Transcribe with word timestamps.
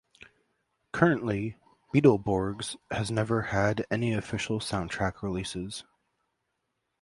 Currently, 0.93 1.57
"Beetleborgs" 1.93 2.75
has 2.89 3.11
never 3.11 3.43
had 3.43 3.85
any 3.91 4.13
official 4.15 4.59
soundtrack 4.59 5.21
releases. 5.21 5.83